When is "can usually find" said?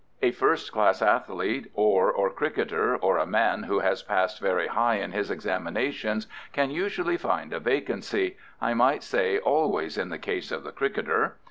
6.53-7.53